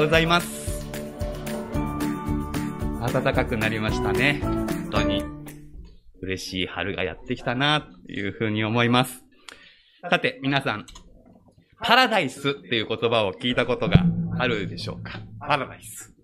[0.00, 0.86] ようございます。
[3.12, 4.40] 暖かくなりましたね。
[4.42, 5.22] 本当に。
[6.22, 9.22] 嬉しい春がやってきたな、というふうに思います。
[10.10, 10.86] さて、皆さん、
[11.82, 14.02] パラダイスっていう言葉を聞いたことが
[14.38, 15.20] あるでしょうか？
[15.38, 16.14] パラダイス。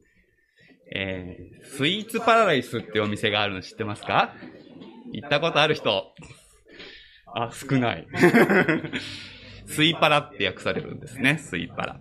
[0.94, 4.34] えー、スイーツパラダイスってお店があるの知ってますか？
[5.12, 6.14] 行ったことある人。
[7.34, 8.06] あ、少ない。
[9.66, 11.36] スイパラって訳されるんですね。
[11.38, 12.00] スイパラ。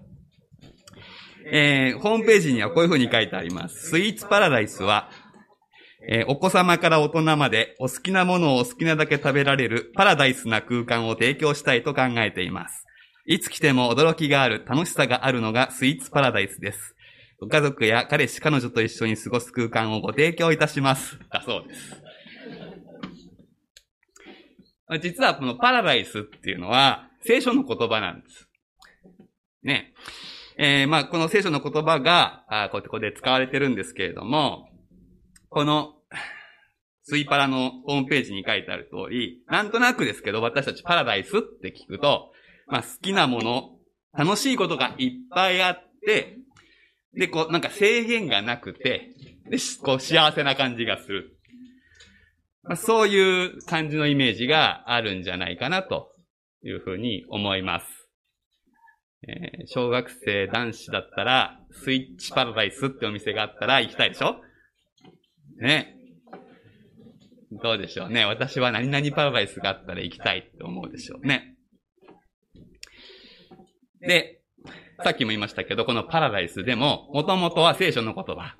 [1.52, 3.90] えー、ホームページにはこういう風に書いてあります。
[3.90, 5.10] スイーツパラダイスは、
[6.08, 12.86] えー、お子様から大人までお好きなものをお好きなだけ食べられるパラダイスな空間を提供したいと考えています。
[13.28, 16.96] いつ来ても驚きがある、楽しさがあるのがスイーツパラダイスです。
[17.40, 21.18] ご家族や彼氏、彼女と一緒に過ごす空間をご提供いたします。
[21.32, 22.02] だそうです。
[25.02, 28.48] 実はこのパラダイスっていうのは聖書の言葉なんです。
[29.64, 29.94] ね。
[30.58, 34.70] えー、まあ、この聖書の言葉が、あここで使われてるんですけれども、
[35.50, 35.96] この、
[37.04, 42.32] スイパラのホームページに書いてある通り、なんとなくですけど、私たちパラダイスって聞くと、
[42.68, 43.72] まあ、好きなもの、
[44.14, 46.38] 楽しいことがいっぱいあって、
[47.14, 49.10] で、こう、なんか制限がなくて、
[49.50, 51.38] で、こう、幸せな感じがする。
[52.64, 56.12] まあ、そういう感じのイメージがあるんじゃないかなと
[56.64, 58.05] いうふうに思います。
[59.28, 64.36] えー、小学生男子だったら、スイッチパラダイスってお店があったら行きたいでしょ？
[65.60, 65.96] ね。
[67.52, 68.26] どうでしょうね。
[68.26, 71.56] 私は何々パラダイスがあったら行きたいって思うでしょうね。
[74.02, 74.42] で、
[75.04, 78.56] さっきも言いましたけど、このパラダイスでも、もともとは聖書の言葉。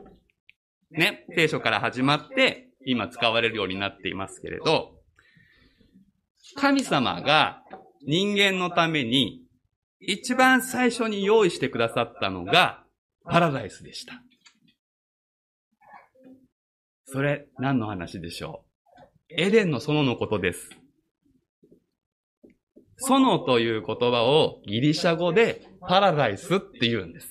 [0.92, 1.26] ね。
[1.36, 5.00] 聖書から始まって、今使われるようになっていますけれど、
[6.56, 7.64] 神様が
[8.06, 9.42] 人間のために
[10.08, 12.84] 一番最初に用意してくださったのが
[13.26, 14.14] パラダイスでした。
[17.06, 18.66] それ、何の話でしょ
[19.30, 19.34] う？
[19.38, 20.70] エデンの園のことです。
[23.08, 27.28] 園という言葉をギリシャ語でパラダイスって言うんです。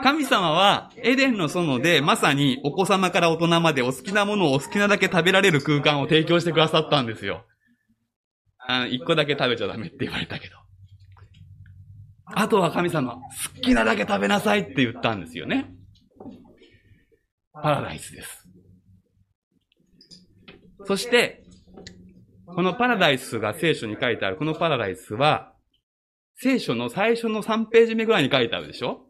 [0.00, 7.44] 神様はエデンの園でまさにお子様から大人までお好きなものをお好きなだけ食べられる空間を提供してくださったんですよ。
[8.70, 10.56] あの一個だけ食べちゃダメって言われたけど。
[12.26, 13.20] あとは神様、好
[13.62, 15.70] きなだけ食べなさいって言ったんですよね。
[17.54, 18.46] パラダイスです。
[20.84, 21.44] そして、
[22.44, 25.54] このパラダイスが聖書に書いてあるこのパラダイスは、
[26.36, 29.06] 聖書の最初の3ページ目ぐらいに書いてあるでしょ？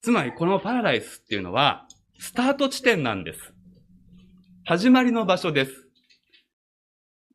[0.00, 1.86] つまりこのパラダイスっていうのは、
[2.18, 3.52] スタート地点なんです。
[4.64, 5.85] 始まりの場所です。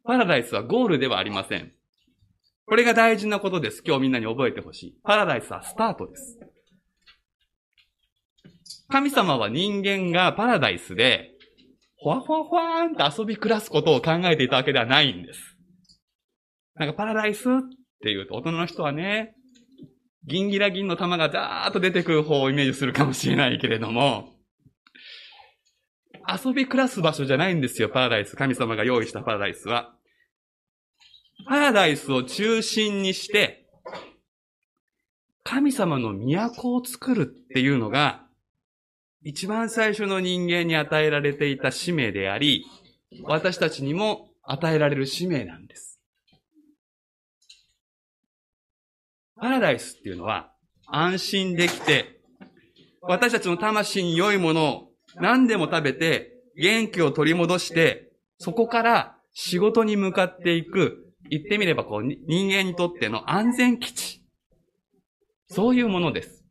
[0.03, 1.71] パラダイスはゴールではありません。
[2.65, 3.83] これが大事なことです。
[3.85, 4.95] 今日みんなに覚えてほしい。
[5.03, 6.39] パラダイスはスタートです。
[8.89, 11.31] 神様は人間がパラダイスで、
[11.97, 15.57] ほわほわほわーんと遊び暮らすことを考えていたわけではないんです。
[16.75, 17.51] なんかパラダイスっ
[18.01, 19.35] て言うと大人の人はね、
[20.25, 24.30] ギンギラギンの玉がザーッと出てくる方をイメージするかもしれないけれども、
[26.27, 28.35] 遊び暮らす場所じゃないんですよ、パラダイス。
[28.35, 29.95] 神様が用意したパラダイスは。
[31.47, 33.67] パラダイスを中心にして、
[35.43, 38.25] 神様の都を作るっていうのが、
[39.23, 42.65] 一番最初の人間に与えられていた使命であり、
[43.23, 45.99] 私たちにも与えられる使命なんです。
[49.35, 50.53] パラダイスっていうのは、
[50.87, 52.21] 安心できて、
[53.01, 64.21] 私たちの魂に良いものを何でも食べて、元気を取り戻して、そこから仕事に向かっていく、言ってみればこう、人間にとっての安全基地。
[65.47, 66.45] そういうものです。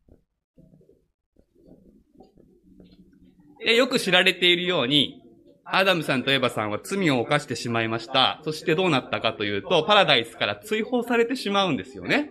[3.65, 5.21] でよく知られているように、
[5.65, 8.41] アダムさんとエバさんは罪を犯してしまいました。
[8.45, 12.31] そしてどうなったかというと、パラダイスから追放されてしまうんですよね。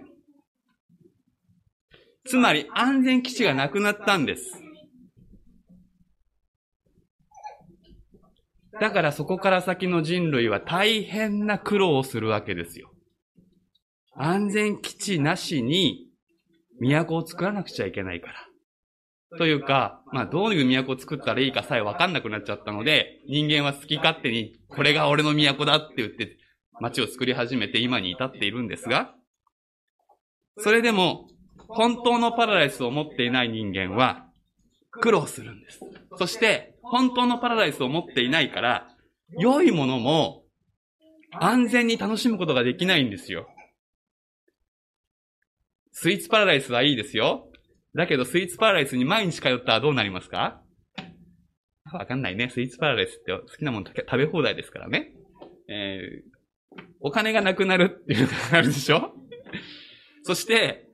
[2.25, 4.68] つまり安全基地がなくなったんです。
[8.79, 12.91] だからそこから先の人類は大変な苦労をするわけですよ。
[14.15, 16.07] 安全基地なしに
[16.79, 18.33] 都を作らなくちゃいけないから。
[19.37, 26.37] というか、まあどういう都を作ったらいいかさえわかんなくなっちゃったので、人間は好き勝手にこれが俺の都だって言って
[26.79, 29.13] 街を作り始めて今に至っているんですが、
[30.57, 31.27] それでも
[31.67, 34.25] 本当のパラダイスを持っていない人間は
[35.01, 35.79] 苦労するんです。
[36.17, 38.87] そして本当のパラダイスを持っていないから、
[39.37, 40.43] 良いものも
[41.31, 43.47] 安全に楽しむことができないんですよ。
[45.91, 47.47] スイーツパラダイスはいいですよ。
[47.95, 50.61] だけど、スイーツパラダイスに毎日通ったらどうなりますか？
[51.91, 52.49] わかんないね。
[52.49, 55.13] スイーツパラダイスって好きなもの食べ放題ですからね。
[55.67, 59.11] えー、お金がなくなるっていうのがあるでしょ？
[60.23, 60.87] そして、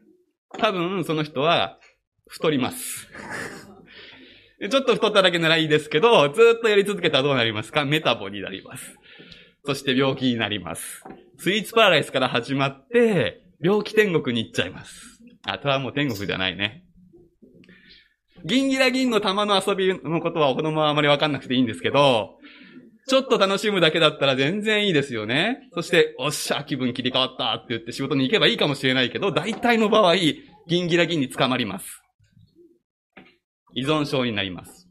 [0.57, 1.80] 多分その人は
[2.28, 3.10] 太ります。
[4.60, 7.86] ちょっと太っただけならいいですけど、ずっとやり続けたらどうなりますか？
[7.86, 8.96] メタボになります。
[9.66, 11.04] そして病気になります。
[11.38, 15.19] スイーツパラダイスから始まって、病気天国に行っちゃいます。
[15.44, 16.84] あとはもう天国じゃないね。
[18.46, 22.38] 銀ギラ銀の玉の遊びのことは子供はあまりわかんなくていいんですけど、
[23.07, 25.69] ちょっと楽しむだけだったら全然いいですよね。
[25.74, 30.16] そして、おっしゃ、気分切り替わったって言って仕事に行けばいいかもしれないけど、大体の場合、
[30.68, 32.02] 銀ギラ銀に捕まります。
[33.75, 34.89] 依存症になります。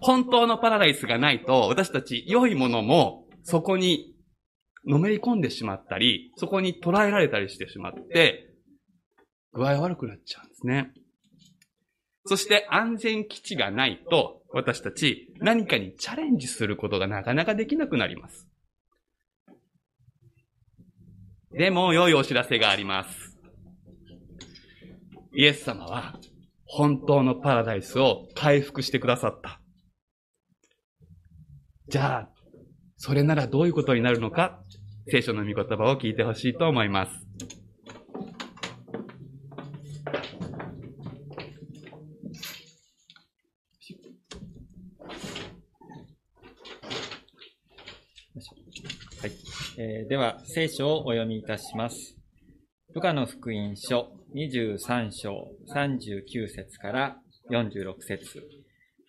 [0.00, 4.14] 本当のパラダイスがないと、私たち良いものもそこに
[4.84, 8.48] のめり込んでしまったり、そこに捉えられたりしてしまって、
[9.52, 10.92] 具合悪くなっちゃうんですね。
[12.26, 18.48] そして安全基地がないと、私たち何かにチャレンジすることがなかなかできなくなります。
[21.52, 23.38] でも、良いお知らせがあります。
[25.34, 26.18] イエス様は、
[26.74, 29.60] 本当のパラダイスを回復してくださった。
[31.86, 32.30] じゃあ、
[32.96, 34.62] それならどういうことになるのか、
[35.06, 37.12] 聖書の御言葉を聞いてほしいと思います。
[49.20, 49.32] はい。
[49.76, 52.16] えー、では、聖書をお読みいたします。
[52.94, 57.16] ルカの福音書23章39節から
[57.50, 58.42] 46節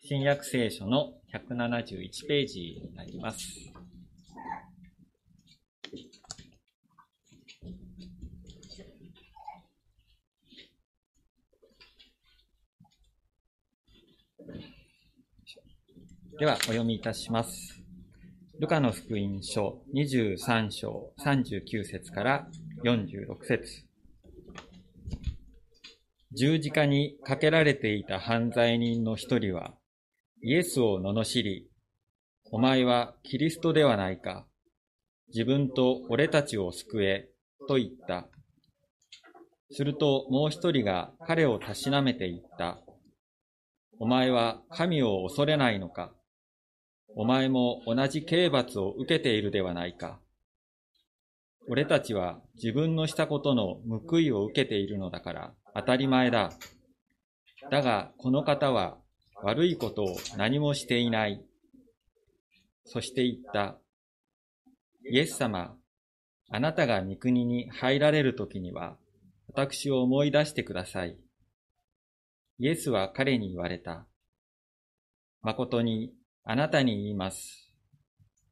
[0.03, 3.71] 新約聖書の171ページになります。
[16.37, 17.81] では、お読みいたします。
[18.59, 22.47] ルカの福音書23章39節から
[22.83, 23.92] 46節
[26.35, 29.75] 十字架にかけられていた犯罪人の一人は、
[30.41, 31.69] イエスを罵り、
[32.51, 34.47] お前はキリストではないか。
[35.27, 37.29] 自分と俺たちを救え、
[37.67, 38.27] と言った。
[39.71, 42.79] するともう一人が彼をたしなめて言った。
[43.99, 46.13] お前は神を恐れないのか
[47.15, 50.19] お前も同じ刑罰を受けているではないか。
[51.69, 56.51] 俺たちは自分のしたことの報いを受けているのだから当たり前だ。
[57.71, 58.97] だがこの方は
[59.43, 61.43] 悪いことを何もしていない。
[62.85, 63.77] そして言った。
[65.09, 65.75] イエス様、
[66.49, 68.97] あなたが御国に入られるときには、
[69.47, 71.17] 私を思い出してください。
[72.59, 74.07] イエスは彼に言われた。
[75.41, 77.71] 誠にあなたに言います。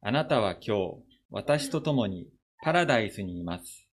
[0.02, 2.28] あなたは今日、私と共に
[2.62, 3.88] パラダイスにいます。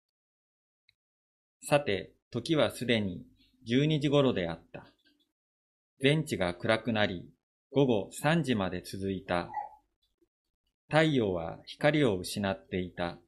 [1.62, 3.22] さて、時はすでに
[3.66, 4.86] 12時頃であった。
[6.00, 7.26] 全地が暗くなり、
[7.72, 9.50] 午後3時まで続いた。
[10.88, 13.18] 太陽は光を失っていた。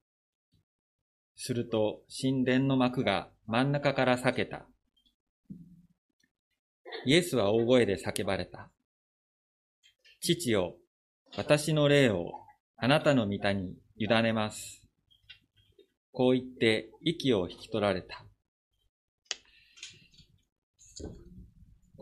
[1.36, 4.66] すると神殿の幕が真ん中から裂けた。
[7.06, 8.70] イエスは大声で叫ばれた。
[10.20, 10.76] 父よ、
[11.36, 12.32] 私の霊を
[12.76, 14.82] あなたの御田に委ねます。
[16.12, 18.24] こう言って息を引き取られた。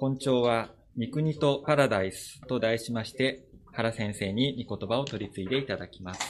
[0.00, 6.20] 根長は、三国とパラダイスと題しまして、原先生に御言葉を取り継いでいただきます。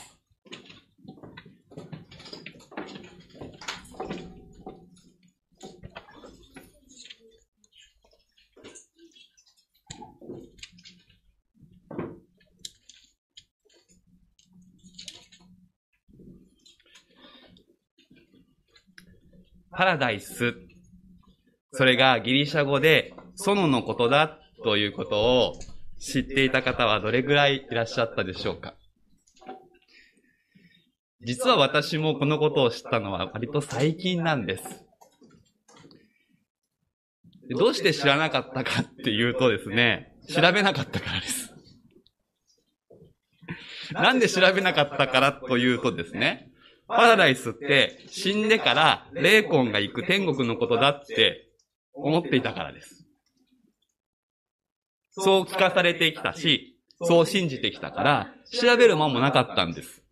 [19.71, 20.55] パラダイス。
[21.73, 25.55] それがギリシャ語で園のことだということを
[25.99, 28.75] 知っていた方はどれぐらいいらっしゃったでしょうか？
[31.23, 34.85] 実は私もこのことを知ったのは割と最近なんです。
[37.51, 41.55] どうして知らなかったかっていうとですね、調べなかったからです。
[43.93, 46.51] なんで調べなかったからというとですね、
[46.87, 51.49] パラダイスって死んでから霊魂が行く天国のことだって
[51.95, 53.08] 思っていたからです。
[55.19, 60.03] そう聞かされてきたし、そう信じてきたから、調べる間もなかったんです。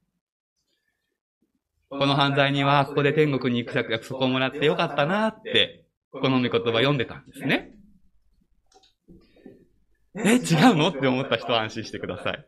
[1.89, 7.73] この犯罪人はここで天国に行く約束をもらってよかったなって、この御言葉読んでたんですね。
[10.17, 10.89] え、違うの？
[10.89, 12.47] って思った人は安心してください。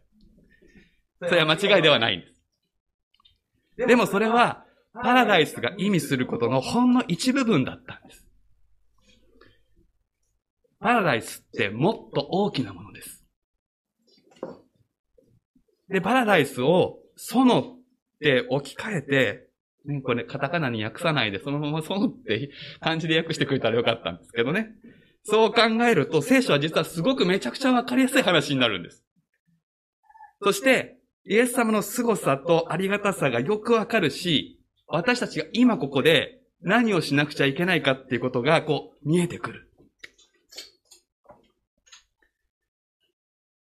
[1.28, 2.26] それは間違いではないんで
[3.76, 3.86] す。
[3.86, 8.27] でもそれは、パラダイスが意味することのほんの一部分だったんです。
[10.80, 13.24] パラダイスってもっと大きなものです。
[15.88, 17.64] で、パラダイスを、園っ
[18.20, 19.48] て置き換えて、
[19.86, 24.68] ね、これカタカナに訳さないで、そのまま園って漢字で訳してくれたらよかったんですけどね。
[25.24, 29.04] そう考えると、聖書は実はすごくめちゃくちゃわかりやすい話になるんです。
[30.42, 39.67] そして、イエス様の凄さとありがたさがよくわかるし、私たちが今ここで何をしなくちゃいけないかっていうことが、こう、見えてくる。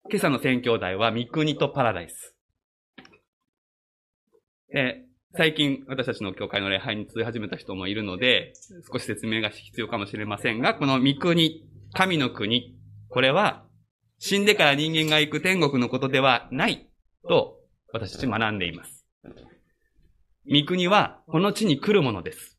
[0.09, 2.35] 今朝の宣教題は、三国とパラダイス。
[4.69, 5.05] で、
[5.35, 8.53] 最近私たちの教会の礼拝に通い始めた人もいるので、
[8.91, 12.75] 少し説明が必要かもしれませんが、この三国、神の国、
[13.07, 13.65] これは、
[14.19, 16.89] 死んでから人間が行く天国のことではない
[17.29, 17.59] と
[17.93, 19.05] 私たち学んでいます。
[20.45, 22.52] 三国はこの地に来るものです。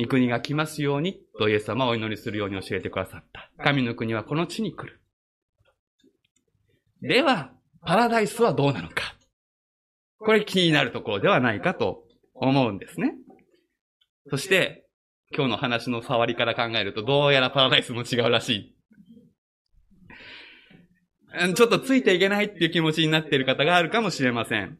[0.00, 3.50] 三国が来ますようにとイエス様はお祈りするように教えてくださった。
[3.62, 5.00] 神の国はこの地に来る。
[7.02, 7.52] では、
[7.84, 9.16] パラダイスはどうなのか。
[10.18, 12.04] これ気になるところではないかと
[12.34, 13.14] 思うんですね。
[14.30, 14.86] そして、
[15.34, 18.74] 今日の話の触りから考えると、どうやらパラダイスも違うらし
[21.38, 21.54] い。
[21.54, 24.78] ちょっとついていけないっていう気持ちになっている方があるかもしれません。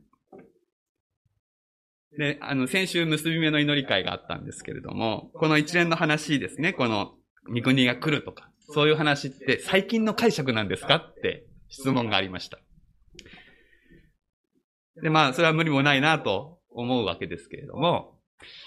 [2.17, 7.15] で、あの、先週結び目の祈り会があったんですけれども、この一連の話ですね、この、
[7.49, 12.59] 三国が来るとか、そういう話って最近の解釈なんですかって質問がありました。
[15.03, 18.19] で、まあ、それは無理もないなと思うわけですけれども、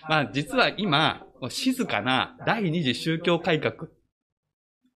[0.10, 3.90] まあ、実は今、静かな第二次宗教改革、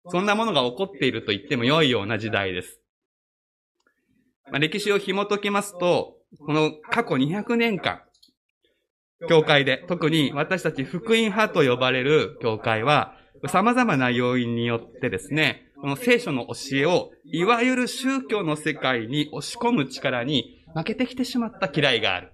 [0.08, 2.80] そんなものが起こっていると言っても良いような時代です。
[4.52, 8.02] まあ、歴史を紐解きますと、この過去200年間、
[9.28, 13.16] 教会で、特に私たち福音派と呼ばれる教会は、
[13.48, 22.32] 様々な要因によってですね、この聖書の教えを、いわゆる宗教の世界に押し込む力に負けてきてしまった嫌いがある。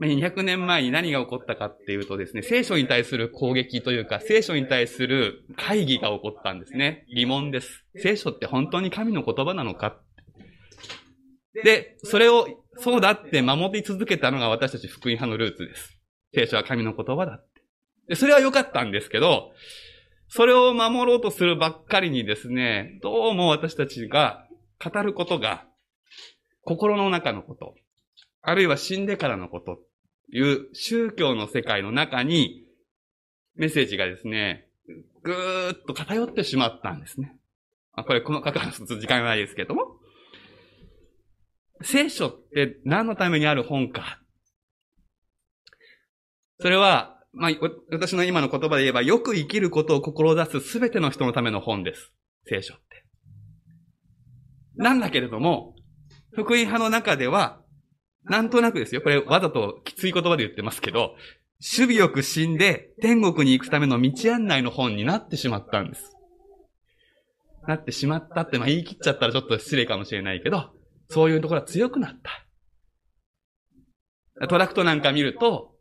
[0.00, 7.04] 200年前に何が起こったかっていうとですね、聖書に対する攻撃というか、聖書に対する会議が起こったんですね。
[7.14, 7.84] 疑問です。
[7.96, 9.98] 聖書って本当に神の言葉なのか
[11.64, 12.46] で、それを
[12.80, 15.98] そうだって守り続けたのが私たち福音派のルーツです。
[16.34, 17.62] 聖書は神の言葉だって。
[18.08, 19.52] で、それは良かったんですけど、
[20.28, 24.46] それを守ろうとするばっかりにですね、どうも私たちが
[24.82, 25.64] 語ることが、
[26.62, 27.74] 心の中のこと、
[28.42, 29.80] あるいは死んでからのこと、
[30.32, 32.64] いう宗教の世界の中に、
[33.56, 34.68] メッセージがですね、
[35.22, 37.36] ぐーっと偏ってしまったんですね。
[37.92, 39.97] あこれ細かく話す時間がないですけども、
[41.82, 44.20] 聖書って何のためにある本か。
[46.60, 47.50] それは、まあ、
[47.90, 52.12] 私の今の言葉で言えば、よく生きることを志すすべての人のための本です。
[52.46, 53.04] 聖書って。
[54.76, 55.74] なんだけれども、
[56.32, 57.60] 福音派の中では、
[58.24, 59.02] なんとなくですよ。
[59.02, 61.14] これわざときつい言葉で言ってますけど、
[61.60, 66.14] 守備よく死んで天国に行くための道案内の本になってしまったんです。
[67.66, 70.70] なってしまったって、まあ言い切っちゃったらちょっと失礼かもしれないけど、
[71.10, 72.20] そういうところは強くなっ
[74.40, 74.46] た。
[74.46, 75.74] トラクトなんか見ると、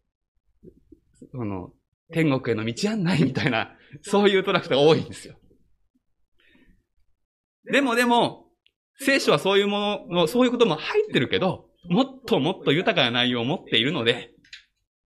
[1.31, 1.71] その、
[2.11, 5.35] 天国への道案内みたいな、そういうトラクトが多いんですよ。
[7.71, 8.45] でもでも、
[8.99, 14.31] 聖書はそういうものの、そういうことも入ってるけど、もっともっと豊かな内容を持っているので、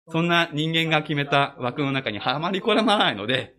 [0.09, 3.55] そんな人間が決めた枠の中にはまり込まないので、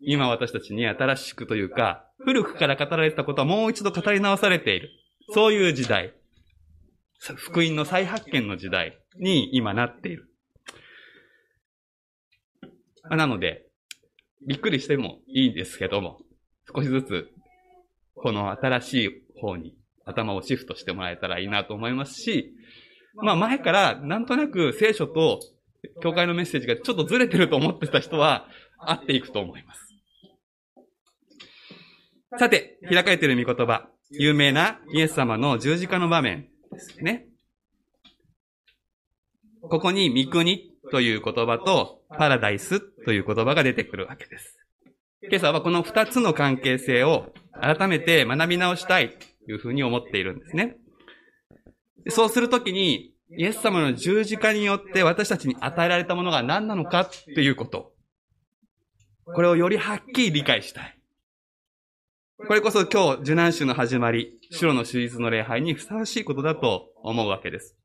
[0.00, 4.90] 今私たちに新しくというか、古くから語られたことはもう一度語り直されている。
[5.32, 6.14] そういう時代。
[7.36, 10.28] 福音の再発見の時代に今なっている。
[13.10, 13.66] なので、
[14.46, 16.20] びっくりしてもいいんですけども、
[16.74, 17.28] 少しずつ、
[18.14, 22.54] この新しい方に頭をシフトしてもらえたらいいなと思いますし、
[23.14, 25.40] まあ前からなんとなく聖書と
[26.02, 29.80] 教会のメッセージがちょっとずれてると思ってた人は合っていくと思います。
[32.38, 37.26] さて、開かれている御言葉、有名なイエス様の十字架の場面ですね。
[39.62, 44.58] ここに御国という言葉とパラダイスという言葉が出てくるわけです。
[45.22, 49.10] 今朝はこの二つの関係性を改めて学び直したい
[49.46, 50.76] というふうに思っているんですね。
[52.10, 57.92] そうするときに、イエス様の十字架によって私たちに与えられたものが何なのかっていうこと。
[59.24, 60.98] これをよりはっきり理解したい。
[62.36, 67.76] これこそ今日、受難週の始まり、白の手術の礼拝にふさわしいことだと思うわけです。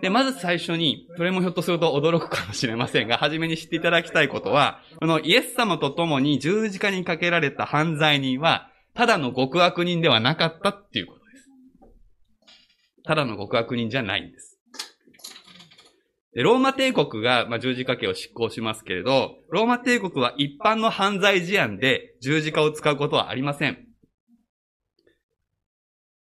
[0.00, 11.48] で、まず最初に、それもひょっとすると驚くかもしれませんが、初めに知っていただきたいことは、このイエス様と共に十字架にかけられた犯罪人は、ただの極悪人ではなかったっていうことです。
[13.04, 14.49] ただの極悪人じゃないんです。
[16.34, 23.86] ローマ帝国が、まあ、十字架刑を執行しますけれど、ローマ帝国は一般の犯罪事案で十字架を使うことはありません。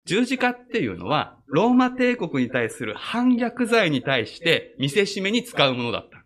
[0.05, 6.23] 十字架っていうのは、ローマ帝国に対する反逆罪に対して見せしめに使うものだった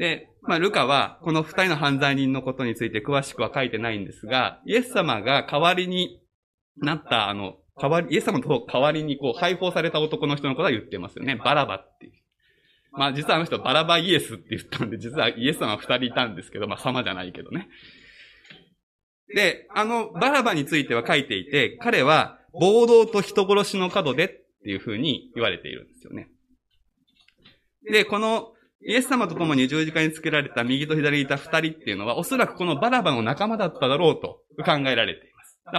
[0.00, 0.16] で。
[0.16, 6.22] で、まあ、ルカは、この二人の犯罪人のことについて詳しくは書いてないんですが、イエス様が代わりに
[6.78, 11.36] なった、あの、代わり、イエス様と代わりにこう、解放された男の人のことは言ってますよね。
[11.36, 12.12] バラバっていう。
[12.92, 17.68] まあ、実はあの人バラバイエスって言ったんで、実はイエス様は二人いたんですけど、まあ、様じゃないけどね。
[19.34, 24.28] で、あの、バラバについては書いていて、彼は、暴動と人殺しの角でっ
[24.64, 26.28] ていうふうに言われているんですよね。
[27.88, 35.29] で、この、イエス様と共に十字架につけられた右と左にいた二人っていうのは、おそらくこのバラバの仲間だっただろうと考えられて。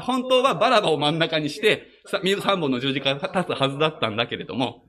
[0.03, 4.85] 本当はバラバを真ん中にして、三本の十字架が立つはずだったんだけれども、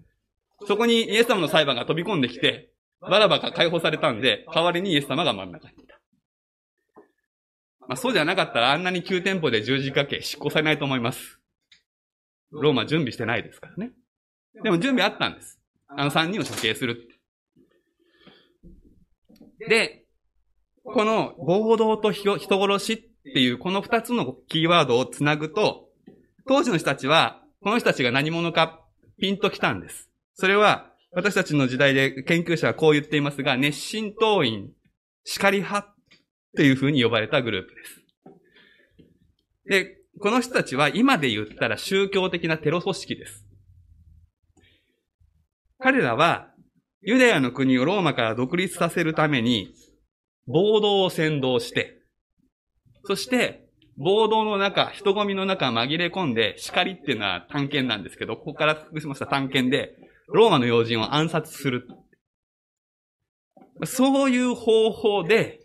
[0.67, 2.71] そこにイエス様の裁判が飛び込んできて、
[3.01, 6.01] バラバが解放されたんで、代わりにイエス様が真ん中にいた。
[7.89, 11.41] まあ、そうじゃなかったらあんなに急店舗で十字架刑執行されないと思います。
[12.53, 13.93] ローマ準備してないですからね。
[14.63, 15.59] でも準備あったんです。
[15.89, 17.09] あの三人を処刑する。
[19.69, 20.05] で、
[20.85, 25.89] この暴動と人殺しっていうこの二つのキーワードをつなぐと、
[26.47, 28.81] 当時の人たちは、この人たちが何者か
[29.19, 30.11] ピンときたんです。
[30.35, 34.71] それは、私たちの時代で研究者はこう言っていますが、熱心党員、
[35.25, 35.95] 叱り派っ
[36.57, 38.03] ていう風に呼ばれたグループです。
[39.67, 43.47] で、この人たちは今で言ったら宗教的なテロ組織です。
[45.79, 46.49] 彼らは
[47.01, 49.75] ユダヤの国をローマから独立させるために
[50.47, 52.02] 暴動を先導して、
[53.05, 53.63] そして
[53.97, 59.97] 暴動の中、人混みの中紛れ込んで、叱りっていうのは探検なんですけど、ここから福島した探検で、
[60.29, 61.87] ローマの要人を暗殺する。
[63.85, 65.61] そういう方法で、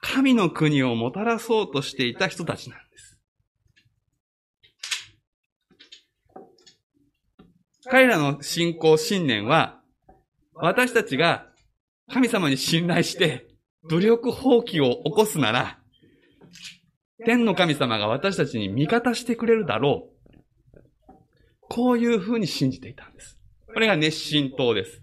[0.00, 3.18] 神の国をもたらそうとしていた人たちなんです。
[7.88, 9.80] 彼らの信仰、信念は、
[10.54, 11.46] 私たちが
[12.12, 13.46] 神様に信頼して
[13.88, 15.78] 武力放棄を起こすなら、
[17.24, 20.14] 天の神様が私たちに味方してくれるだろう。
[21.68, 23.38] こういうふうに信じていたんです。
[23.72, 25.00] これが熱心党です。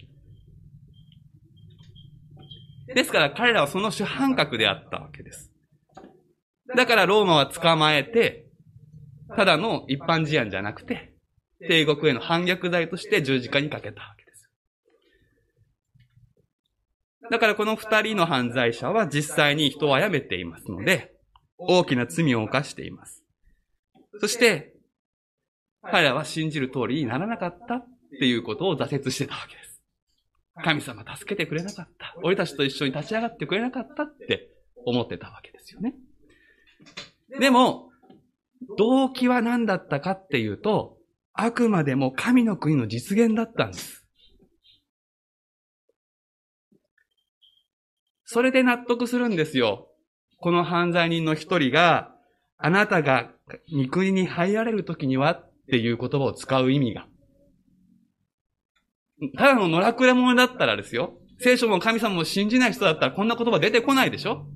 [2.94, 5.52] ですから彼らはその主犯格であったわけです。
[6.76, 8.48] だからローマは捕まえて、
[9.36, 11.14] ただの一般事案じゃなくて、
[11.68, 14.50] 帝国への反逆罪として十字架にかけたわけです。
[17.30, 21.14] だからこの二人の犯罪者は実際に人を殺めていますので、
[21.68, 23.24] 大きな罪を犯しています。
[24.20, 24.74] そして、
[25.84, 27.88] 彼らは信じる通りにならなかったっ
[28.20, 29.82] ていうことを挫折してたわけです。
[30.64, 32.16] 神様助けてくれなかった。
[32.24, 34.50] 俺たちと一緒に立ち上がってくれなかったって
[34.86, 35.96] 思ってたわけですよね。
[37.40, 37.90] でも、
[38.78, 40.98] 動機は何だったかっていうと、
[41.34, 44.06] あくまでも神の国の実現だったんです。
[48.26, 49.91] それで納得するんですよ。
[50.42, 52.12] この犯罪人の一人が、
[52.58, 53.32] あなたが
[53.72, 57.08] 御国に入られる時にはっていう言葉を使う意味が。
[59.38, 61.14] ただの野良くれ者だったらですよ。
[61.40, 64.48] 聖書も神様も信じない人だったらこんな言葉出てこないでしょ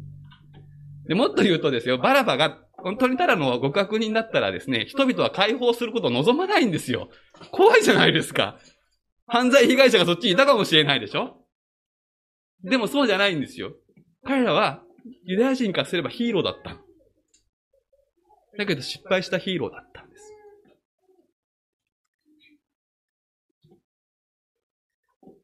[1.07, 7.09] で、もっと言うとですよ、バラバが本当にただの極悪人だったらですね、人々は解放することを望まないんですよ。
[7.51, 8.57] 怖いじゃないですか。
[9.27, 11.45] 犯罪被害者がそっちにいたかもしれないでしょ
[12.63, 13.73] でもそうじゃないんですよ。
[14.23, 14.84] 彼らは
[15.25, 16.77] ユダヤ人からすればヒーローだった。
[18.57, 20.33] だけど失敗したヒーローだったんです。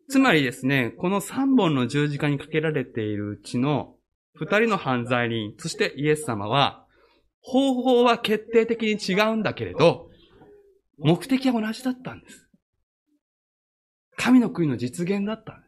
[0.10, 3.96] つまりですね、この3本の十字架にかけられているうちの
[4.40, 6.86] 2人の犯罪人、そしてイエス様は、
[7.42, 10.10] 方法は決定的に違うんだけれど、
[11.00, 12.48] 目的は同じだったんです。
[14.16, 15.68] 神の国の実現だったんで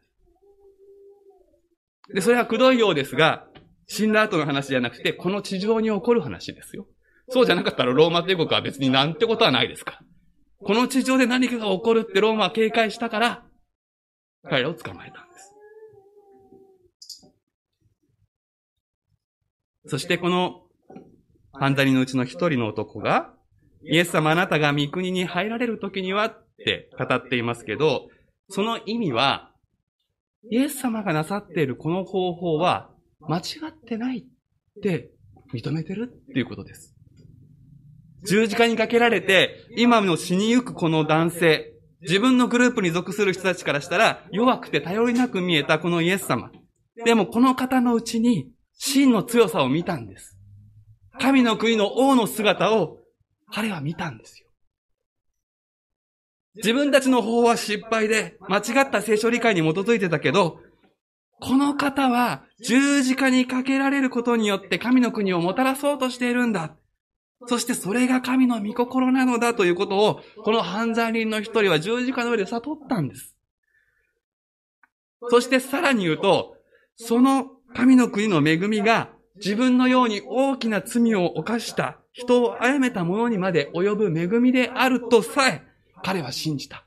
[2.10, 2.14] す。
[2.14, 3.48] で、それはくどいようですが、
[3.86, 6.86] 死んだ後の話じゃなくて、この地上に起こる話ですよ。
[7.28, 10.00] そうじゃなかったらローマ帝国は別になんてことはないですか。
[10.62, 13.44] この地上で何かが起こるってローマは警戒したから、
[14.44, 15.54] 彼らを捕まえたんです。
[19.86, 20.62] そしてこの
[21.52, 23.34] 犯罪人のうちの一人の男が、
[23.82, 28.08] イエス様あなたが御国に入られる時にはって語っていますけど、
[28.48, 29.50] その意味は、
[30.50, 32.90] イエス様がなさっているこの方法は
[33.28, 35.10] 間違ってないって
[35.52, 36.94] 認めてるっていうことです。
[38.24, 46.50] 十字架にかけられて、今の死にゆくこの男性、自分のグループに属する人たちからしたら、弱くて頼りなく見えたこのイエス様。
[47.04, 50.38] でもこの方のうちに、真の強さを見たんです。
[51.20, 52.98] 神の国の王の姿を
[53.52, 54.48] 彼は見たんですよ。
[56.56, 60.60] 自分たちの方は失敗で、間違った聖書理解に基づいてたけど、
[61.44, 66.74] この方は十字架にかけられることによって神の国をもたらそうとしているんだ。
[67.46, 73.36] そしてそれが神の御心なのだということを、この犯罪人の一人は十字架の上で悟ったんです。
[75.28, 76.56] そしてさらに言うと、
[76.96, 85.62] その神の国の恵みが自分のように大きな罪を犯した人を殺めた者にまで及ぶ恵みであるとさえ
[86.02, 86.86] 彼は信じた。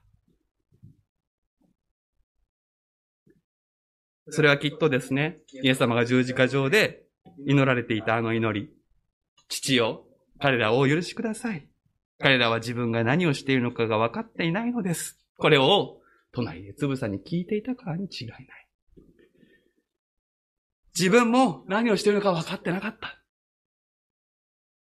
[4.30, 7.04] それはきっとですね、イエス様が十字架上で
[7.46, 8.70] 祈られていたあの祈り。
[9.48, 10.06] 父よ、
[10.40, 11.68] 彼らをお許しください。
[12.20, 15.20] 彼らは自分が何をしているのかが分かっていないのです。
[15.38, 18.48] これを隣でつぶさに聞いていたからに違いない。
[20.98, 23.22] 自分も何をしているのか分かってなかった。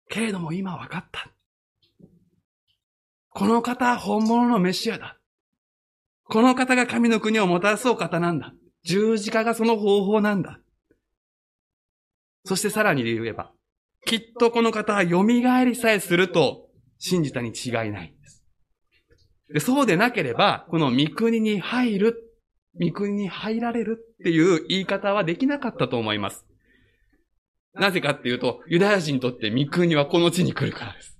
[0.09, 1.31] けれども今分かった。
[3.29, 5.19] この方は本物のメシアだ。
[6.23, 8.53] この方が神の国をもたらすお方なんだ。
[8.87, 10.61] 十字架がその方法なんだ。
[12.45, 13.51] そしてさらに言えば、
[14.05, 18.45] きっとこの方は蘇りさえすると信じたに違いないんです。
[19.53, 22.31] でそうでなければ、この御国に入る、
[22.79, 26.45] 御国に入られるっていう言い方はできなかったと思います。
[27.73, 31.19] なぜかっていうと、ユダヤ人にとって御国はこの地に来るからです。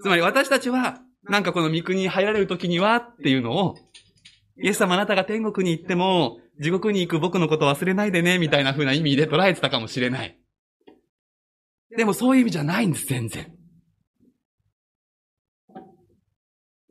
[0.00, 3.76] つまり私たちは、なんかこの御国に入られる時にはっていうのを、
[4.60, 10.38] イエス様あなたが天国に行っても、地獄に行く僕のこと忘れないでね、みたいな風な意味で捉えてたかもしれない。
[11.96, 13.52] でもそういう意味じゃないんです、全然。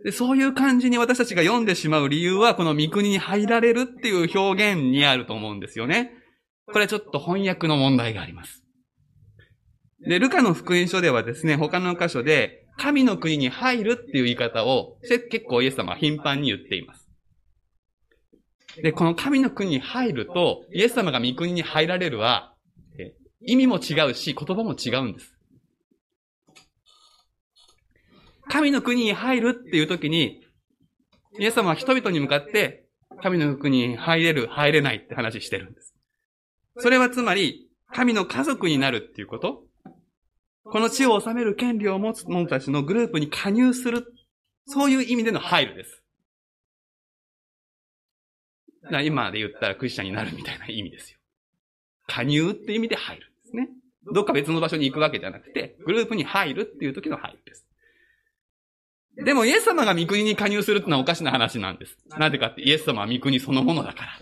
[0.03, 6.13] でそういう感じに私たちが読んでしまう理由は、この御国に入られるっていう表現にあると思うんですよね。
[6.67, 8.63] これはちょっと翻訳の問題があります。
[10.07, 17.06] で、ルカの福音書ではですね、他の箇所で、神の国に入るっていう言い方を結構イエス様は頻繁に言っています。
[18.81, 22.53] で、この神の国に入ると、イエス様が御国に入られるは、
[23.41, 25.33] 意味も違うし、言葉も違うんです。
[28.49, 30.41] 神の国に入るっていう時に、
[31.39, 32.85] イエス様は人々に向かって、
[33.21, 35.95] 神の国に入れる、入れないって話してるんです。
[36.77, 39.63] それはつまり、神の家族になるっていうこと
[40.63, 44.05] この地を治める権利を持つ者たちのグループに加入する。
[44.65, 46.03] そういう意味での入るです。
[48.91, 51.19] だ今で言ったらクリスチャンになるみたいな意味ですよ。
[52.07, 53.69] 加入って意味で入るんですね。
[54.13, 57.67] どっか別の場所に行くわけじゃなくて、グループに入るっていう時の入るです。
[59.17, 61.97] でもイエス様が御国に加入するってのはおかしな話なんです。
[62.17, 64.21] なぜかってイエス様は御国そのものだから。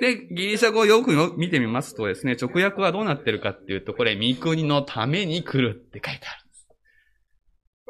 [0.00, 6.45] で、ギリシャ語をよく見てみますとですね、直訳はどうなってるかっていうと、これ、御国のために来るって書いてある。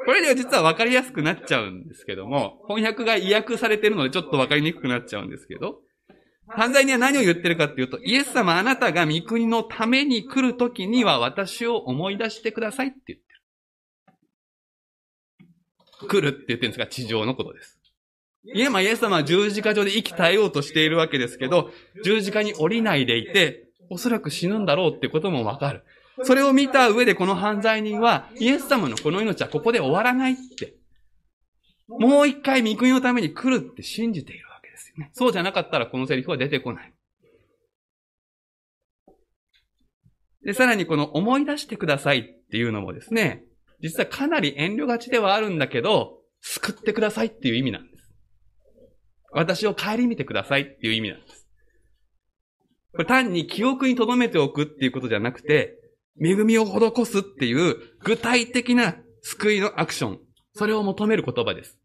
[0.07, 5.81] これでは実は分かりやすくなっちゃうんですけども、翻訳が意訳されてるのでちょっと分かりにくくなっちゃうんですけど、
[6.49, 13.27] 犯罪には何を言ってるかっていうと、イエス様あなたが御国のために来るときには私を思い出してくださいって言って
[16.05, 16.09] る。
[16.09, 17.81] 来るって言ってるんですが、地上のことです。
[18.55, 21.71] 今イエス様は十字架上で生き絶えようとしているわけですけど、
[22.05, 25.83] 十字架に降りないでいて、おそらく死ぬんだろうってこともわかる。
[26.23, 30.75] それを見た上でこの犯罪人は、イエス様のこの命はここで終わらないって。
[31.89, 35.11] もう一回御国のために来るって信じているわけですよね。
[35.13, 36.93] そうじゃなかったらこのセリフは出てこない。
[40.43, 43.45] で、さらにこの思い出してくださいっていうのもですね、
[43.81, 48.13] 実はかなり遠慮がちではあるんだけど、救ってくださいっていう意味なんです。
[49.33, 51.47] 私を顧みてくださいっていう意味なんです。
[52.93, 55.75] これ単に記憶に留めておくっていうことじゃなくて、
[56.21, 60.21] 恵みを施すっていう具体的な救いのアクション。
[60.55, 61.79] それを求める言葉です。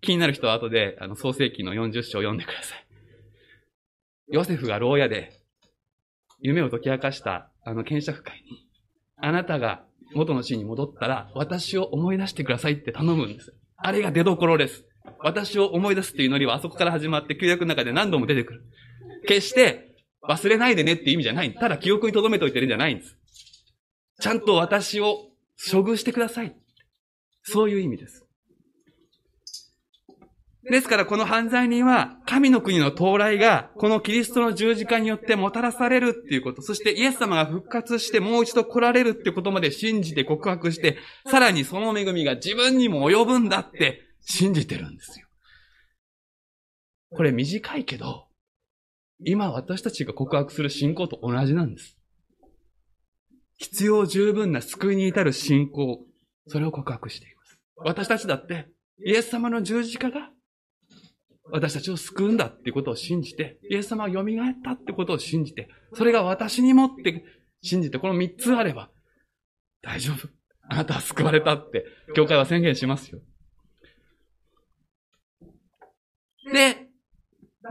[0.00, 2.86] 気になる人は後で、あの、創世記の40章を読んでください。
[4.28, 5.32] ヨセフが牢屋で、
[6.40, 8.68] 夢を解き明かしたあの検釈会に、
[9.16, 9.84] あなたが
[10.14, 13.52] 元の死に戻ったら、私を思い出してくださいって頼むんです。
[13.76, 14.84] あれが出所です。
[15.20, 18.62] 私を思い出すっていう祈りはあそこから始まって、旧約の中で何度も出てくる。
[19.26, 19.87] 決して
[20.22, 21.54] 忘れないでねって意味じゃない。
[21.54, 23.16] ただ記憶に留めといてるんじゃないんです。
[24.20, 25.30] ちゃんと私を
[25.70, 26.56] 処遇してください。
[27.42, 28.24] そういう意味です。
[30.70, 45.26] ですからこの犯罪人は神の国の到来がこのキリストの十字架によってもたらされるっていうこと、そしてイエス様が復活してもう一度来られるってことまで信じて告白して、さらにその恵みが自分にも及ぶんだって信じてるんですよ。
[47.12, 48.27] これ短いけど、
[49.24, 51.96] 今私たちが告白する信仰と同じなんです。
[53.56, 56.04] 必要十分な救いに至る信仰、
[56.46, 57.60] それを告白しています。
[57.76, 58.68] 私たちだって、
[59.04, 60.30] イエス様の十字架が
[61.50, 64.24] 私たちを救うんだっていうことを信じて、イエス様は蘇っ
[64.62, 67.24] たってことを信じて、それが私にもって
[67.62, 68.90] 信じて、この三つあれば、
[69.82, 70.28] 大丈夫。
[70.70, 73.20] あなたは救われたって、教会は宣言しますよ。
[76.52, 76.88] で、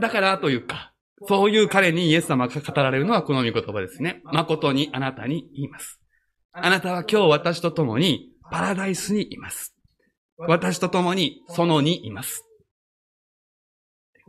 [0.01, 0.93] だからというか、
[1.25, 4.21] そういう彼にイエス様が語られるのはこの御言葉ですね。
[4.25, 5.99] 誠にあなたに言います。
[6.51, 9.75] あなたは今日私と共にパラダイスにいます。
[10.37, 12.43] 私と共にそのにいます。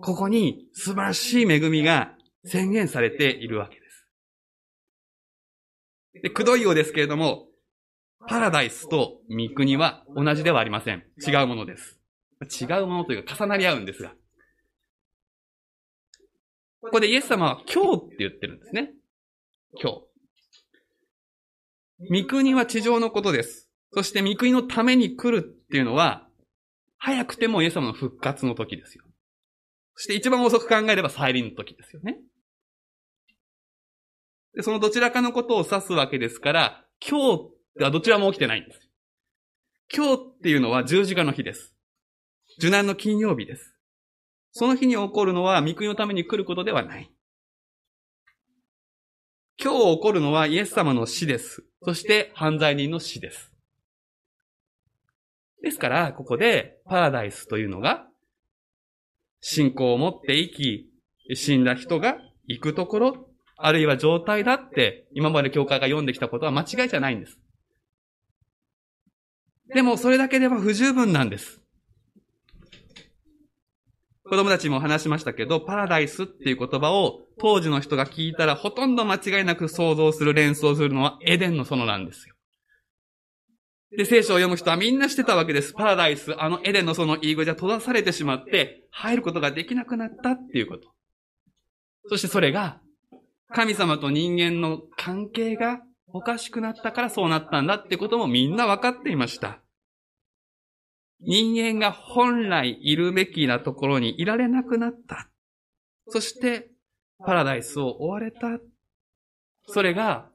[0.01, 4.09] ここに素晴らしい恵みが宣言されているわけです。
[6.23, 7.47] で、くどいようですけれども、
[8.27, 11.05] パラダイスと御国は同じではありません。
[11.27, 11.99] 違うものです。
[12.61, 14.13] 違うものというか重なり合うんですが。
[16.81, 18.93] ここでイエス様は今日って言ってるんですね。
[19.81, 20.05] 今日。
[22.23, 23.69] 御国は地上のことです。
[23.93, 26.29] そして御国のために来るっていうのは、
[26.99, 29.05] 早くてもイエス様の復活の時ですよ。
[29.95, 32.19] そして一番遅く考えれば再臨の時ですよね。
[34.55, 37.39] で、そのどちらかのことを指すわけですから、今
[37.77, 38.89] 日はどちらも起きてないんです。
[39.93, 41.75] 今日っていうのは十字架の日です。
[42.59, 43.78] 受難の金曜日です。
[44.53, 47.11] その日に起こるのは、御国のために来ることではない。
[49.61, 51.65] 今日起こるのはイエス様の死です。
[51.83, 53.53] そして犯罪人の死です。
[55.63, 58.07] ですから、ここでパラダイスというのが
[59.41, 60.91] 信仰を持って生き、
[61.35, 67.39] 死んだ人が行くところ、あるいは状態だって、今まで教会が読んできたことは間違いじゃないんです。
[69.75, 71.61] でも、それだけでは不十分なんです。
[74.29, 82.35] 子供たちも話しましたけど、パラダイスっていう言葉を当時の人が聞いたらほとんど間違いなく想像する、連想するのはエデンの園なんですよ。
[83.97, 85.73] で、聖書を読む人はみんなしてたわけです。
[85.73, 90.89] パラダイス、あのエデンのその言い語じゃ閉ざされてしまって、入ることができなくなったっていうこと。
[92.11, 92.81] そしてそれが、
[93.51, 95.81] 神様と人間の関係が
[96.13, 99.63] おかしくなったからそうなったんだってこともみんな分かっていました。
[101.21, 105.29] 人間が本来いるべきなところにいられなくなった。
[106.09, 106.71] そして、
[107.25, 108.59] パラダイスを追われた。
[109.67, 110.31] それが、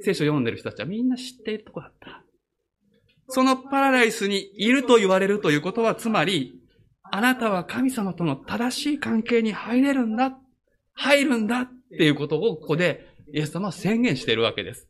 [0.00, 2.24] 聖書を読んでる人たちはみんな知っているとこだった。
[3.28, 6.60] そのパラダイスにいると言われるということは、つまり、
[7.10, 10.38] あなたは神様との正しい関係に入れるんだ、
[10.94, 14.88] 入るんだっていうことをここでイエス様は宣言しているわけです。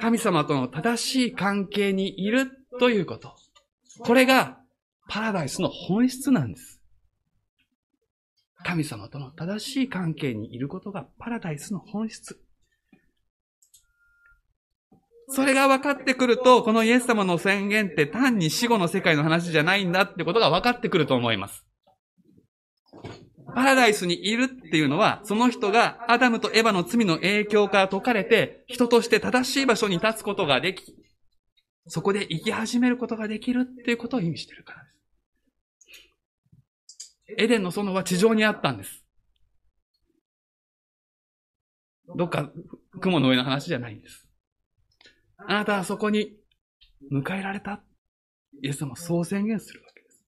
[0.00, 3.34] 神様との正しい関係にいるということ。
[4.00, 4.58] これが
[5.08, 6.80] パラダイスの本質なんです。
[8.64, 12.40] 神様との正しい関係にいることがパラダイスの本質。
[15.28, 21.64] それが分かってくると、このイエス様の宣言って単に死後の世界の話じゃないんだってことが分かってくると思います。
[23.54, 30.94] パラダイスにいるっていうのは、その人がアダムとエヴァの罪の影響から解かれて、人として正しい場所に立つことができ、
[31.86, 34.90] そこで生き始めることができるっていうことを意味してるからで
[36.96, 37.18] す。
[37.38, 39.04] エデンの園は地上にあったんです。
[42.16, 42.50] どっか
[43.00, 44.28] 雲の上の話じゃないんです。
[45.38, 46.36] あなたはそこに
[47.10, 47.82] 迎えられた。
[48.62, 50.24] イエス様はそう宣言するわけです。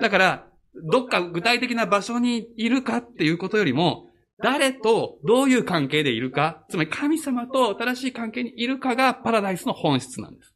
[0.00, 10.54] だから、どっか具体的な場所にいるかっていうことよりも、誰とどういう関係でいるか、つまり神様と新しい関係にいるかがパラダイスの本質なんです。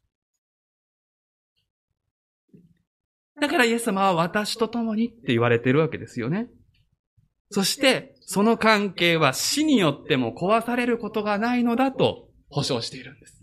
[3.39, 6.47] だからイエス様は私と共にって言われてるわけですよね。
[7.49, 13.41] そして、その関係は死によっても壊されることがないのだと保証しているんです。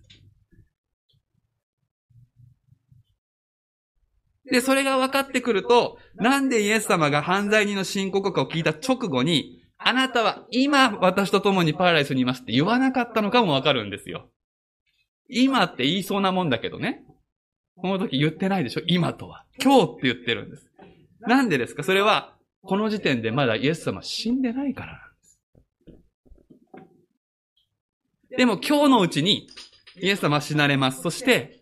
[4.51, 14.28] で、それが分かってくると、なんでイエス様が犯罪人の申告かを聞いた直後に、あなたは今私と共にパラダイスにいますって言わなかったのかも分かるんですよ。
[15.30, 17.04] 今って言いそうなもんだけどね。
[17.76, 19.44] この時言ってないでしょ今とは。
[19.62, 20.68] 今日って言ってるんです。
[21.20, 21.84] なんでですか？
[21.84, 25.24] それは、この時点でまだイエス様死んでないからなんで
[28.30, 28.36] す。
[28.36, 29.48] でも今日のうちに、
[30.00, 31.02] イエス様死なれます。
[31.02, 31.60] そして、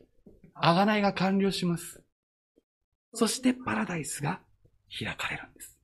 [0.55, 2.03] 贖いが完了します。
[3.13, 4.41] そしてパラダイスが
[4.99, 5.76] 開かれるんです。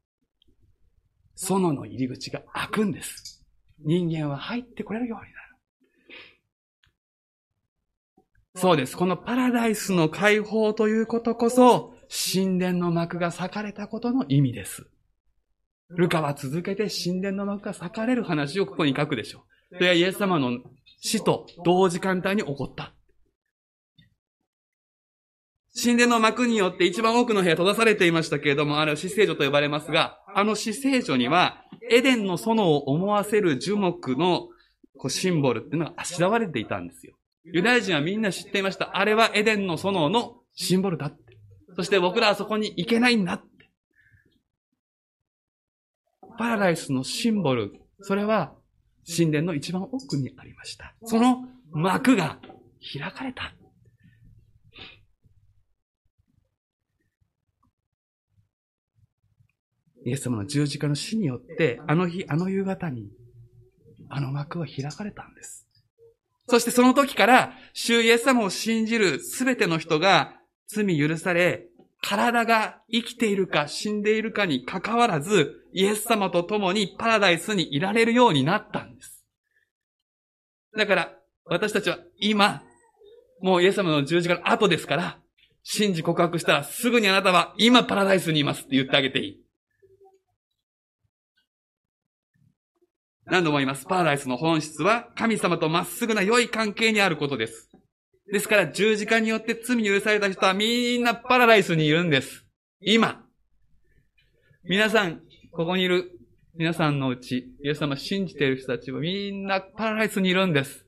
[1.35, 3.45] 園の入り口が開くんです。
[3.85, 5.43] 人間は入ってこれるようになる。
[8.55, 8.97] そうです。
[8.97, 11.95] このパラダイスの解放ということこそ、
[12.35, 14.87] 神殿の幕が裂かれたことの意味です。
[15.89, 19.77] ルカは続けて神殿の幕が裂かれる話をここに書くでしょう。
[19.77, 20.59] それはイエス様の
[21.01, 22.93] 死と同時間帯に起こった。
[25.75, 34.49] 神殿の幕によって一番多くの部屋閉ざされていましたけれども、あれは死聖所と呼ばれますが、あの死聖所には、エデンの園を思わせる樹木の
[34.99, 37.17] こうシンボルっていうのがあしらわれていたんですよ。
[37.45, 38.97] ユダヤ人はみんな知っていました。
[38.97, 41.39] あれはエデンの園のシンボルだって。
[41.75, 43.71] そして僕らはそこに行けないんだって。
[46.39, 48.53] パラダイスのシンボル、それは
[49.07, 50.95] 神殿の一番奥にありました。
[51.05, 52.39] その幕が
[52.93, 53.55] 開かれた。
[60.05, 63.11] イエス様の十字架の死によって、あの日、あの夕方に、
[64.09, 65.67] あの幕は開かれたんです。
[66.49, 70.35] そしてその時から、主イエス様を信じるすべての人が
[70.67, 71.69] 罪許され、
[72.03, 79.25] 体が生きているか死んでいるかに関わらず、イエス様と共にパラダイスにいられるようになったんです。
[80.77, 81.13] だから、
[81.45, 82.63] 私たちは今、
[83.41, 85.19] もうイエス様の十字架の後ですから、
[85.63, 89.43] 信じ告白したらすぐにあなたは今パラダイスにいますって言ってあげていい。
[93.27, 93.87] 何度も言います。
[93.87, 97.71] パラダイスの本質は神様とまっすぐな良い関係にあることです。
[98.31, 102.45] ですから十字架によって罪に許された人はみんなパラダイスにいるんです。
[102.81, 103.23] 今。
[104.65, 105.21] 皆さん、
[105.53, 106.19] ここにいる
[106.55, 110.87] 皆さんのうち、イエス様信じている人たちはみんなパラダイスにいるんです。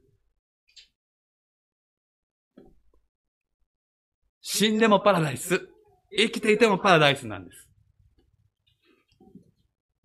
[4.41, 5.69] 死んでもパラダイス。
[6.17, 7.69] 生きていてもパラダイスなんです。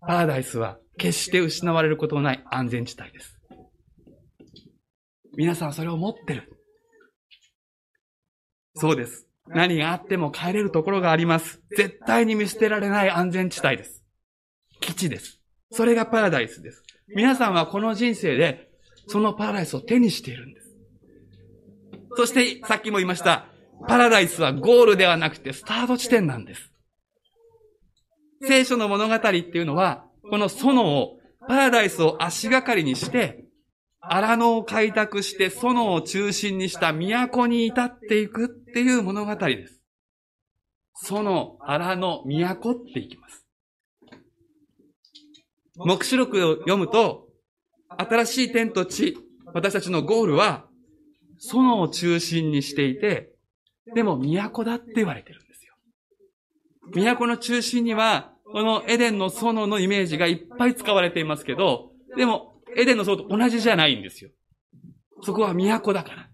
[0.00, 3.40] パラダイスは決して失われることのない安全地帯です。
[5.34, 6.60] 皆さんそれを持ってる。
[8.74, 9.26] そうです。
[9.46, 11.62] 何があっても帰れるところがあります。
[11.74, 14.04] 絶対に見捨てられない安全地帯です。
[14.80, 15.40] 基地です。
[15.72, 16.82] それがパラダイスです。
[17.16, 18.68] 皆さんはこの人生で
[19.06, 20.76] そのパラダイスを手にしているんです。
[22.14, 23.46] そしてさっきも言いました。
[23.88, 26.70] パラダイスはゴールではなくてスタート地点なんです。
[28.42, 33.44] 聖書の物語っていうのは、この園を、パラダイスを足がかりにして、
[34.00, 39.82] 荒野を開拓して園を中心にした都に至っていくっていう物語です。
[41.08, 43.46] 園、荒野、都っていきます。
[45.76, 47.28] 目視録を読むと、
[47.96, 50.66] 新しい天と地、私たちのゴールは、
[51.38, 53.32] 園を中心にしていて、
[53.94, 55.74] でも都だって言われてるんですよ。
[56.92, 64.30] 都の中心には、このエデンの園のイメージがいっぱい使われていますけど、でも、エデンの園と同じじゃないんですよ。
[65.22, 66.30] そこは都だから。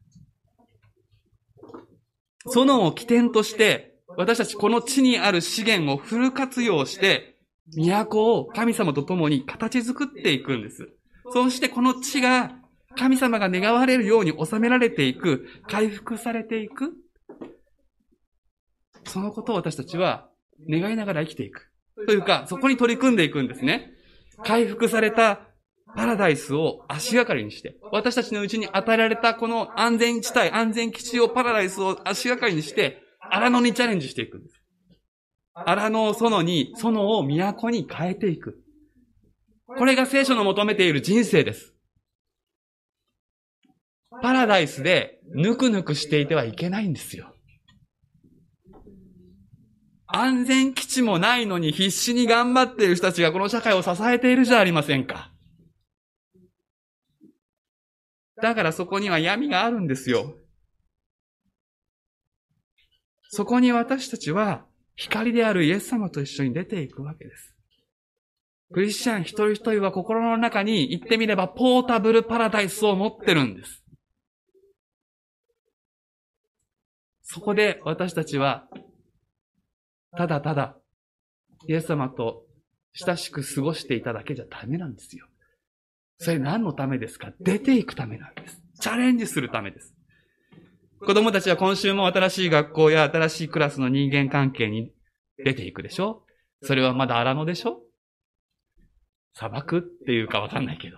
[2.55, 7.37] 園を起点として、私たちこの地にある資源をフル活用して、
[7.75, 10.89] 都を神様と共に形作っていくんです。
[11.33, 12.53] そしてこの地が
[12.97, 16.95] 神様が願われるように収められていく、回復されていく。
[19.05, 20.29] そのことを私たちは
[20.69, 21.71] 願いながら生きていく。
[22.05, 23.93] というか、そこに取り組んでいくんですね。
[24.45, 25.41] 回復された
[25.95, 34.63] パラダイスを足がかりにして、私たちのうちに与えられたこの安全地帯、安全基地をパラダイスを足がかりにして、荒野にチャレンジしていくんです。
[35.55, 38.63] 荒野を園に、園を都に変えていく。
[39.67, 41.75] これが聖書の求めている人生です。
[44.23, 47.36] パラダイスでぬくぬくしていてはいけないんですよ。
[50.07, 55.33] 安全基地もないのに必死に頑張っている人たちがこの社会を支えているじゃありませんか。
[58.41, 60.37] だからそこには闇があるんですよ。
[63.31, 67.55] そこに私たちは光であるイエス様と一緒に出ていくわけです。
[68.73, 73.83] クリスチャン一人一人は心の中に言ってみればポータブルパラダイスを持ってるんです。
[77.23, 78.69] そこで私たちは
[80.17, 80.77] ただただ、
[81.69, 82.45] イエス様と
[82.93, 85.27] 親しく過ごしていただけじゃダメなんですよ。
[86.19, 87.33] それ何のためですか？
[87.41, 88.63] 出ていくためなんです。
[88.81, 89.95] チャレンジするためです。
[91.05, 94.93] 子供たちは今週も新しい学校や新しいクラスの人間関係に
[95.45, 96.23] 出ていくでしょ？
[96.63, 97.83] それはまだ荒野でしょ？
[99.35, 100.97] 砂漠っていうかわかんないけど。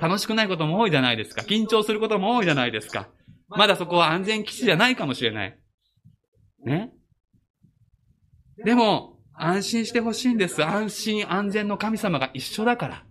[0.00, 1.42] 楽しくないことも多いじゃないですか。
[1.42, 3.10] 緊張することも多いじゃないですか。
[3.48, 5.58] まだそこは安全基地じゃないかもしれない。
[6.64, 6.94] ね？
[8.64, 10.64] でも、安心してほしいんです。
[10.64, 13.04] 安心安全の神様が一緒だから。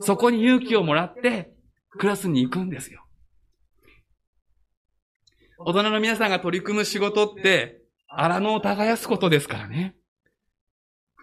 [0.00, 1.52] そこに勇気をもらって、
[1.98, 3.04] クラスに行くんですよ。
[5.58, 9.96] 大人の皆さんが取り組む仕事って、荒野を耕すことですからね。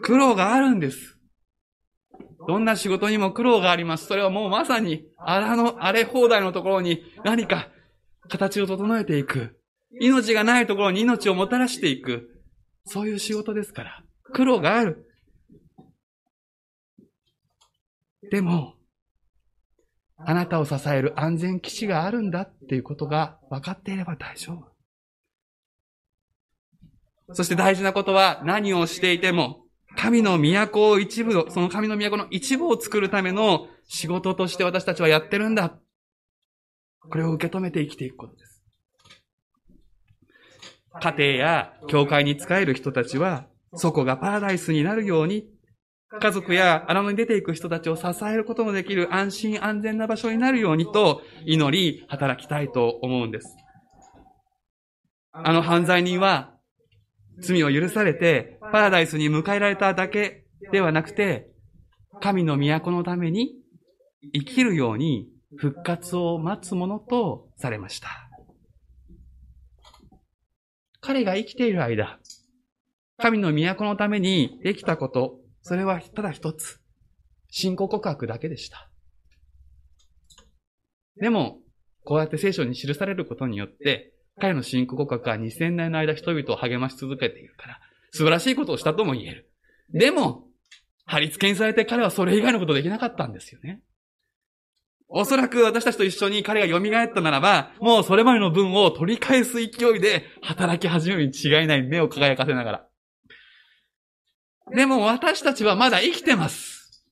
[0.01, 1.17] 苦労があるんです。
[2.47, 4.07] どんな仕事にも苦労があります。
[4.07, 7.69] それはもうまさに荒の荒れ放題のところに何か
[8.29, 9.59] 形を整えていく。
[10.01, 12.34] 命がないところに命をもたらしていく。
[12.85, 14.03] そういう仕事ですから。
[14.33, 15.07] 苦労がある。
[18.31, 18.75] でも、
[20.17, 24.75] あなたを支える安全基地があるんだっていうことが分かっていれば大丈夫。
[27.33, 29.65] そして大事なことは何をしていても、
[29.97, 35.79] 神の都を一部、その神の都の一部を作るための仕事として私たちはやってるんだ。
[36.99, 38.54] これを受け止めて生きていくことです。
[41.01, 45.47] 家庭や教会に仕える人たちは、そこがパラダイスになるように、
[46.19, 53.57] 家族や荒野に出ていく人たちを支えることのできる安心安全な場所になるようにと祈り、働きたいと思うんです。
[55.33, 56.53] あの犯罪人は、
[57.39, 61.51] 罪を許されて、パラダイスに迎えられただけではなくて、
[62.21, 63.55] 神の都のために
[64.33, 65.27] 生きるように
[65.57, 68.24] 復活を待つものとされました。
[71.05, 72.19] 彼が生きている間、
[73.17, 76.79] 神の都のためにできたこと、それはただ一つ、
[77.51, 78.89] 信仰告白だけでした。
[81.17, 81.59] でも、
[82.03, 87.79] こうやって聖書に記されることによって、彼の信仰告白は2000年の間人々を励まし続けているから、
[88.09, 89.51] 素晴らしいことをしたとも言える。
[89.91, 90.47] でも、
[91.05, 93.83] 貼り付けにされて彼はそれ以外のことできなかったんですよね。
[95.07, 102.87] おそらく私たちと一緒に彼が蘇ったならば、もうそれまでの分を取り返す勢いで働き始めるに違いない目を輝かせながら。
[104.75, 107.03] でも私たちはまだ生きてます。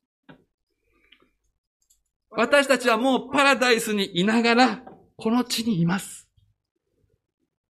[2.31, 4.83] 私たちはもうパラダイスにいながら、
[5.17, 6.27] この地にいます。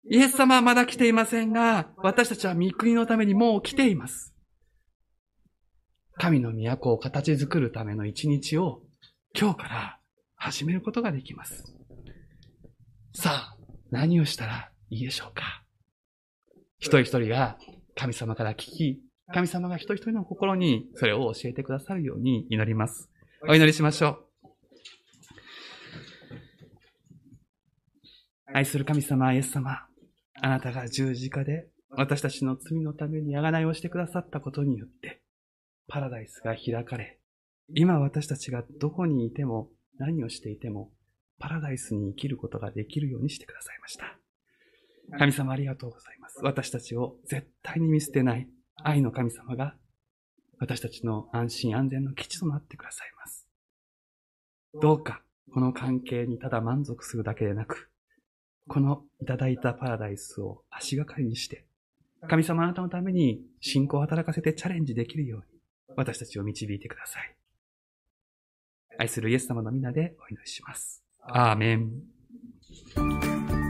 [0.09, 4.33] イエス様はまだ来ていませんが、私たちは御国のためにもう来ています。
[6.15, 8.81] 神の都を形作るための一日を
[9.37, 9.99] 今日から
[10.43, 11.73] 始めることができます。
[13.15, 13.57] さあ、
[13.91, 15.63] 何をしたらいいでしょうか？
[16.79, 17.57] 一人一人が
[17.95, 19.01] 神様から聞き、
[19.33, 23.09] 神様が一人一人の心にそれを教えてくださるように祈ります。
[23.47, 24.25] お祈りしましょう。
[28.53, 29.87] 愛する神様、イエス様。
[30.41, 35.21] あなたが十字架で私たちの罪のために贖いをしてくださったことによって、
[35.87, 37.17] パラダイスが開かれ、
[37.73, 40.91] 今私たちがどこにいても何をしていても、
[41.39, 44.17] パラダイスに生きることができるようにしてくださいました。
[45.17, 46.39] 神様ありがとうございます。
[46.41, 49.75] 私たちを絶対に見捨てない愛の神様が、
[50.59, 53.47] 私たちの安心安全の基地となってくださいます。
[54.81, 55.21] どうか、
[55.53, 57.91] この関係にただ満足するだけでなく、
[58.67, 61.65] このいただいたパラダイスを足がかりにして、
[62.27, 65.59] 神様あなたのために信仰を働かせてチャレンジできるように、
[65.95, 67.35] 私たちを導いてください。
[68.97, 71.03] 愛するイエス様の皆でお祈りします。
[71.21, 73.62] アーメン。